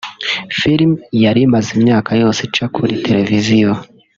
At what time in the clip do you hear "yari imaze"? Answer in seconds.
1.23-1.69